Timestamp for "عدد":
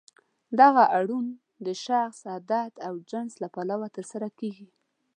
2.35-2.71